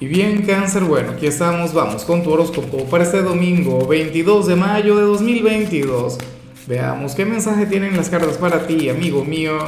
Y 0.00 0.06
bien, 0.06 0.42
cáncer, 0.42 0.84
bueno, 0.84 1.10
aquí 1.10 1.26
estamos, 1.26 1.74
vamos 1.74 2.04
con 2.04 2.22
tu 2.22 2.30
horóscopo 2.30 2.84
para 2.84 3.02
este 3.02 3.20
domingo 3.20 3.84
22 3.84 4.46
de 4.46 4.54
mayo 4.54 4.96
de 4.96 5.02
2022. 5.02 6.18
Veamos 6.68 7.16
qué 7.16 7.24
mensaje 7.24 7.66
tienen 7.66 7.96
las 7.96 8.08
cartas 8.08 8.36
para 8.36 8.64
ti, 8.64 8.88
amigo 8.88 9.24
mío. 9.24 9.58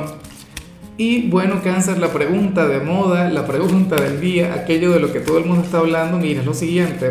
Y 0.97 1.29
bueno, 1.29 1.61
cáncer, 1.65 1.99
la 1.99 2.13
pregunta 2.13 2.69
de 2.69 2.79
moda, 2.79 3.29
la 3.29 3.45
pregunta 3.45 3.97
del 3.97 4.21
día, 4.21 4.55
aquello 4.55 4.93
de 4.93 5.01
lo 5.01 5.13
que 5.13 5.19
todo 5.19 5.39
el 5.39 5.47
mundo 5.47 5.65
está 5.65 5.79
hablando, 5.79 6.17
mira, 6.19 6.43
es 6.43 6.47
lo 6.47 6.55
siguiente. 6.55 7.11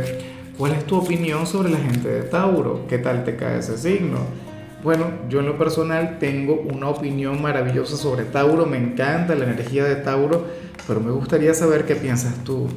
¿Cuál 0.58 0.72
es 0.72 0.86
tu 0.86 0.96
opinión 0.98 1.46
sobre 1.46 1.72
la 1.72 1.80
gente 1.80 2.08
de 2.08 2.22
Tauro? 2.22 2.88
¿Qué 2.88 3.00
tal 3.00 3.26
te 3.26 3.36
cae 3.36 3.60
ese 3.60 3.78
signo? 3.78 4.20
Bueno, 4.82 5.08
yo 5.28 5.42
en 5.42 5.46
lo 5.46 5.58
personal 5.58 6.20
tengo 6.20 6.54
una 6.54 6.88
opinión 6.88 7.42
maravillosa 7.42 7.98
sobre 7.98 8.24
Tauro, 8.24 8.66
me 8.66 8.78
encanta 8.78 9.36
la 9.36 9.44
energía 9.44 9.84
de 9.84 9.98
Tauro, 9.98 10.46
pero 10.88 11.02
me 11.02 11.12
gustaría 11.12 11.54
saber 11.54 11.84
qué 11.86 11.96
piensas 11.96 12.46
tú. 12.46 12.70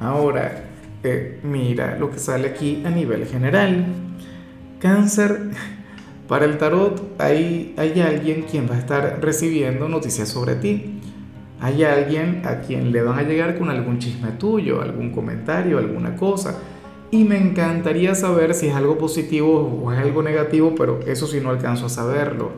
Ahora, 0.00 0.64
eh, 1.02 1.40
mira 1.42 1.96
lo 1.98 2.10
que 2.10 2.18
sale 2.18 2.48
aquí 2.48 2.82
a 2.84 2.90
nivel 2.90 3.26
general. 3.26 3.86
Cáncer, 4.80 5.50
para 6.28 6.44
el 6.44 6.58
tarot 6.58 7.20
hay, 7.20 7.74
hay 7.76 8.00
alguien 8.00 8.42
quien 8.42 8.68
va 8.68 8.74
a 8.74 8.78
estar 8.78 9.18
recibiendo 9.22 9.88
noticias 9.88 10.28
sobre 10.28 10.56
ti. 10.56 11.00
Hay 11.60 11.84
alguien 11.84 12.42
a 12.44 12.60
quien 12.60 12.92
le 12.92 13.00
van 13.02 13.18
a 13.18 13.22
llegar 13.22 13.56
con 13.56 13.70
algún 13.70 13.98
chisme 13.98 14.32
tuyo, 14.32 14.82
algún 14.82 15.10
comentario, 15.10 15.78
alguna 15.78 16.14
cosa. 16.16 16.58
Y 17.10 17.24
me 17.24 17.38
encantaría 17.38 18.14
saber 18.14 18.52
si 18.52 18.66
es 18.66 18.74
algo 18.74 18.98
positivo 18.98 19.82
o 19.82 19.92
es 19.92 19.98
algo 19.98 20.22
negativo, 20.22 20.74
pero 20.76 21.00
eso 21.06 21.26
sí 21.26 21.40
no 21.40 21.50
alcanzo 21.50 21.86
a 21.86 21.88
saberlo. 21.88 22.50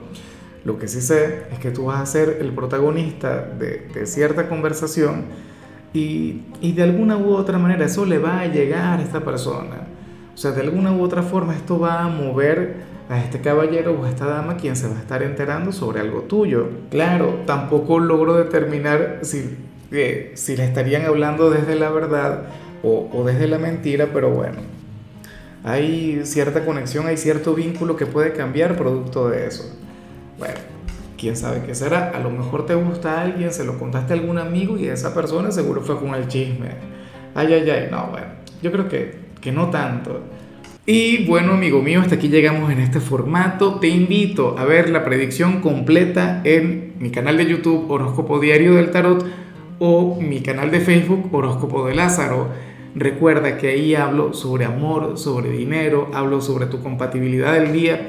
Lo 0.65 0.79
que 0.79 0.89
sí 0.89 1.01
sé 1.01 1.45
es 1.53 1.59
que 1.61 1.71
tú 1.71 1.85
vas 1.85 2.01
a 2.01 2.07
ser 2.07 2.39
el 2.41 2.53
protagonista 2.53 3.43
de, 3.43 3.89
de 3.95 4.07
cierta 4.07 4.49
conversación 4.49 5.27
y, 5.93 6.73
de 6.73 6.83
alguna 6.83 7.17
u 7.17 7.33
otra 7.33 7.59
manera 7.59 7.87
eso 7.87 8.05
le 8.05 8.19
va 8.19 8.41
a 8.41 8.47
llegar 8.47 8.99
a 8.99 9.03
esta 9.03 9.21
persona. 9.21 9.87
O 10.35 10.37
sea, 10.37 10.53
de 10.53 10.61
alguna 10.61 10.93
u 10.93 11.03
otra 11.03 11.23
forma 11.23 11.55
esto 11.55 11.79
va 11.79 12.05
a 12.05 12.09
mover 12.09 12.77
a 13.09 13.19
este 13.19 13.41
caballero 13.41 13.99
o 13.99 14.05
a 14.05 14.11
esta 14.11 14.27
dama 14.27 14.57
quien 14.57 14.77
se 14.77 14.87
va 14.87 14.97
a 14.97 15.01
estar 15.01 15.23
enterando 15.23 15.73
sobre 15.73 16.01
algo 16.01 16.23
tuyo. 16.23 16.69
Claro, 16.91 17.41
tampoco 17.47 17.99
logro 17.99 18.35
determinar 18.35 19.21
si, 19.23 19.57
eh, 19.91 20.33
si 20.35 20.57
le 20.57 20.65
estarían 20.65 21.07
hablando 21.07 21.51
desde 21.51 21.75
la 21.75 21.91
verdad 21.91 22.45
o, 22.83 23.09
o 23.13 23.25
desde 23.25 23.49
la 23.49 23.59
mentira, 23.59 24.11
pero 24.13 24.31
bueno, 24.31 24.59
hay 25.65 26.21
cierta 26.25 26.65
conexión, 26.65 27.07
hay 27.07 27.17
cierto 27.17 27.55
vínculo 27.55 27.97
que 27.97 28.07
puede 28.07 28.33
cambiar 28.33 28.77
producto 28.77 29.29
de 29.29 29.47
eso. 29.47 29.75
Bueno, 30.39 30.61
quién 31.19 31.37
sabe 31.37 31.63
qué 31.67 31.75
será. 31.75 32.13
A 32.15 32.21
lo 32.21 32.31
mejor 32.31 32.65
te 32.65 32.75
gusta 32.75 33.21
alguien, 33.21 33.53
se 33.53 33.65
lo 33.65 33.79
contaste 33.79 34.15
a 34.15 34.17
algún 34.17 34.39
amigo 34.39 34.79
y 34.79 34.87
esa 34.87 35.15
persona 35.15 35.51
seguro 35.51 35.83
fue 35.83 35.99
con 35.99 36.15
el 36.15 36.29
chisme. 36.29 36.69
Ay, 37.35 37.53
ay, 37.53 37.69
ay, 37.69 37.89
no, 37.91 38.09
bueno, 38.11 38.27
yo 38.63 38.73
creo 38.73 38.89
que, 38.89 39.15
que 39.41 39.53
no 39.53 39.69
tanto. 39.69 40.21
Y 40.87 41.27
bueno, 41.27 41.53
amigo 41.53 41.83
mío, 41.83 42.01
hasta 42.01 42.15
aquí 42.15 42.29
llegamos 42.29 42.73
en 42.73 42.79
este 42.79 43.01
formato. 43.01 43.79
Te 43.79 43.89
invito 43.89 44.57
a 44.59 44.65
ver 44.65 44.89
la 44.89 45.05
predicción 45.05 45.61
completa 45.61 46.41
en 46.45 46.95
mi 46.99 47.11
canal 47.11 47.37
de 47.37 47.45
YouTube 47.45 47.91
Horóscopo 47.91 48.41
Diario 48.41 48.75
del 48.77 48.91
Tarot 48.91 49.27
o 49.79 50.19
mi 50.19 50.41
canal 50.41 50.71
de 50.71 50.81
Facebook 50.81 51.29
Horóscopo 51.31 51.87
de 51.87 51.95
Lázaro. 51.95 52.49
Recuerda 52.95 53.59
que 53.59 53.69
ahí 53.69 53.95
hablo 53.95 54.33
sobre 54.33 54.65
amor, 54.65 55.19
sobre 55.19 55.51
dinero, 55.51 56.11
hablo 56.15 56.41
sobre 56.41 56.67
tu 56.67 56.83
compatibilidad 56.83 57.53
del 57.53 57.73
día 57.73 58.09